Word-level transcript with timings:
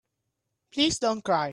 Please 0.71 0.99
don't 0.99 1.21
cry. 1.23 1.49